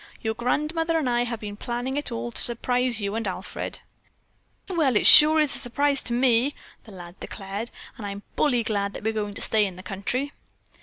[0.19, 3.81] "Your grandmother and I have been planning it all to surprise you and Alfred."
[4.67, 8.95] "Well, it sure is a surprise to me," the lad declared, "and I'm bully glad
[8.95, 10.31] that we're going to stay in the country."